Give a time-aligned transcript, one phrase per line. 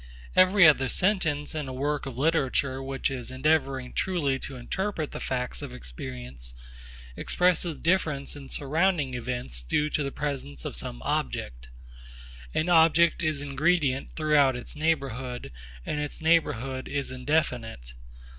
[0.35, 5.19] Every other sentence in a work of literature which is endeavouring truly to interpret the
[5.19, 6.55] facts of experience
[7.15, 11.69] expresses differences in surrounding events due to the presence of some object.
[12.51, 15.51] An object is ingredient throughout its neighbourhood,
[15.85, 17.93] and its neighbourhood is indefinite.